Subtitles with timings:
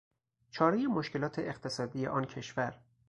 [0.51, 2.79] چارهی مشکلات اقتصادی آن کشور